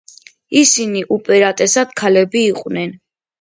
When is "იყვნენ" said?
2.47-2.99